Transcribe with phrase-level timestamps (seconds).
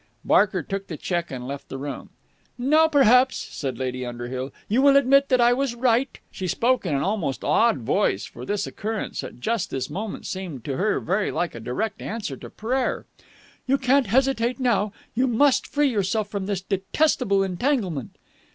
[0.25, 2.09] Barker took the cheque and left the room.
[2.57, 6.95] "Now, perhaps," said Lady Underhill, "you will admit that I was right!" She spoke in
[6.95, 11.29] almost an awed voice, for this occurrence at just this moment seemed to her very
[11.29, 13.05] like a direct answer to prayer.
[13.67, 14.91] "You can't hesitate now!
[15.13, 18.17] You must free yourself from this detestable entanglement!"